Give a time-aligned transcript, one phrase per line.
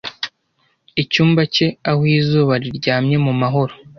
[1.01, 3.73] icyumba cye aho izuba riryamye mu mahoro